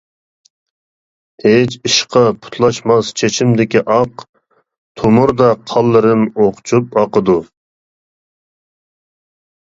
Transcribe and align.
ھېچ 1.43 1.75
ئىشقا 1.89 2.23
پۇتلاشماس 2.45 3.11
چېچىمدىكى 3.23 3.83
ئاق، 3.97 4.25
تومۇردا 5.03 5.51
قانلىرىم 5.73 6.27
ئوقچۇپ 6.31 6.99
ئاقىدۇ. 7.03 7.39